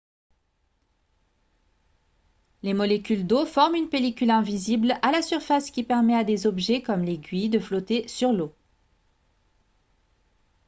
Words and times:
les 2.63 2.73
molécules 2.73 3.27
d'eau 3.27 3.45
forment 3.45 3.75
une 3.75 3.87
pellicule 3.89 4.31
invisible 4.31 4.95
à 5.03 5.11
la 5.11 5.21
surface 5.21 5.69
qui 5.69 5.83
permet 5.83 6.15
à 6.15 6.23
des 6.23 6.47
objets 6.47 6.81
comme 6.81 7.03
l'aiguille 7.03 7.49
de 7.49 7.59
flotter 7.59 8.07
sur 8.07 8.33
l'eau 8.33 8.51